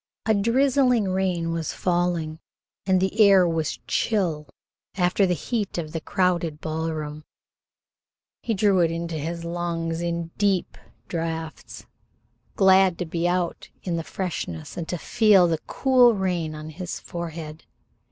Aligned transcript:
A 0.25 0.33
drizzling 0.33 1.09
rain 1.09 1.51
was 1.51 1.73
falling, 1.73 2.39
and 2.87 2.99
the 2.99 3.21
air 3.21 3.47
was 3.47 3.77
chill 3.85 4.47
after 4.95 5.27
the 5.27 5.35
heat 5.35 5.77
of 5.77 5.91
the 5.91 6.01
crowded 6.01 6.59
ballroom. 6.59 7.23
He 8.41 8.55
drew 8.55 8.79
it 8.79 8.89
into 8.89 9.13
his 9.19 9.45
lungs 9.45 10.01
in 10.01 10.31
deep 10.39 10.75
draughts, 11.07 11.85
glad 12.55 12.97
to 12.97 13.05
be 13.05 13.27
out 13.27 13.69
in 13.83 13.95
the 13.95 14.03
freshness, 14.03 14.75
and 14.75 14.87
to 14.89 14.97
feel 14.97 15.47
the 15.47 15.59
cool 15.67 16.15
rain 16.15 16.55
on 16.55 16.71
his 16.71 16.99
forehead. 16.99 17.65